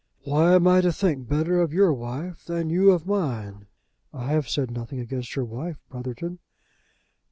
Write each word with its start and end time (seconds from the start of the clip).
Why 0.23 0.55
am 0.55 0.65
I 0.65 0.81
to 0.81 0.91
think 0.91 1.29
better 1.29 1.61
of 1.61 1.71
your 1.73 1.93
wife 1.93 2.45
than 2.45 2.71
you 2.71 2.89
of 2.89 3.05
mine?" 3.05 3.67
"I 4.11 4.31
have 4.31 4.49
said 4.49 4.71
nothing 4.71 4.99
against 4.99 5.35
your 5.35 5.45
wife, 5.45 5.77
Brotherton." 5.91 6.39